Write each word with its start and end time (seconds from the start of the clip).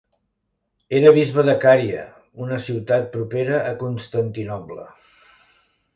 Era 0.99 1.11
bisbe 1.17 1.43
de 1.49 1.55
Cària, 1.65 2.07
una 2.45 2.59
ciutat 2.69 3.07
propera 3.17 3.61
a 3.73 3.77
Constantinoble. 3.85 4.91